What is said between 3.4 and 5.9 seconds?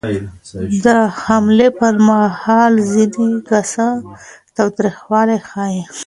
کسان تاوتریخوالی ښيي.